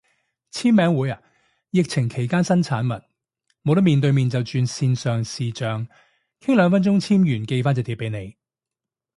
[0.51, 1.21] 簽名會啊，
[1.69, 3.01] 疫情期間新產物，
[3.63, 5.87] 冇得面對面就轉線上視象，
[6.39, 8.35] 傾兩分鐘簽完寄返隻碟俾你